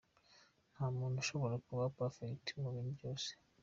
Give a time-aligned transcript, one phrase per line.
[0.73, 3.29] Nta muntu ushobora kuba perfect mu bintu byose.